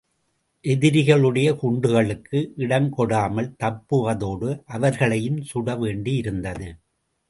[0.65, 6.69] எதிரிகளுடைய குண்டுகளுக்கு இடம் கொடாமல் தப்புவதோடு, அவர்களையும்சுட வேண்டியிருந்தது.